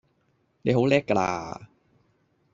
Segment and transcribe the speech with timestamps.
[0.63, 1.69] 你好叻㗎啦